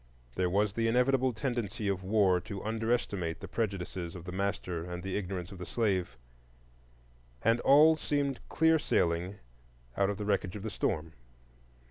[0.33, 5.03] There was the inevitable tendency of war to underestimate the prejudices of the master and
[5.03, 6.17] the ignorance of the slave,
[7.43, 9.35] and all seemed clear sailing
[9.95, 11.13] out of the wreckage of the storm.